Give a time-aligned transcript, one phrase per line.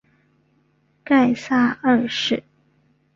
[1.03, 2.41] 盖萨二世。